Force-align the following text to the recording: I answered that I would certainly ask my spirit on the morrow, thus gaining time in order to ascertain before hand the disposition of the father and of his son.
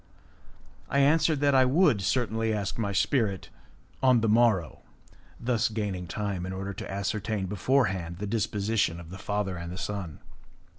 I 0.89 0.97
answered 0.97 1.41
that 1.41 1.53
I 1.53 1.63
would 1.63 2.01
certainly 2.01 2.51
ask 2.51 2.79
my 2.79 2.91
spirit 2.91 3.49
on 4.01 4.21
the 4.21 4.27
morrow, 4.27 4.81
thus 5.39 5.69
gaining 5.69 6.07
time 6.07 6.43
in 6.43 6.53
order 6.53 6.73
to 6.73 6.91
ascertain 6.91 7.45
before 7.45 7.85
hand 7.85 8.17
the 8.17 8.25
disposition 8.25 8.99
of 8.99 9.11
the 9.11 9.19
father 9.19 9.57
and 9.57 9.65
of 9.65 9.77
his 9.77 9.81
son. 9.81 10.19